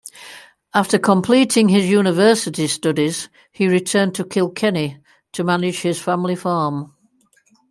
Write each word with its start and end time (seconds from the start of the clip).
After 0.73 0.97
completing 0.97 1.69
his 1.69 1.87
university 1.87 2.65
studies, 2.65 3.29
he 3.51 3.67
returned 3.67 4.15
to 4.15 4.25
Kilkenny 4.25 4.97
to 5.33 5.43
manage 5.43 5.81
his 5.83 6.01
family 6.01 6.35
farm. 6.35 6.95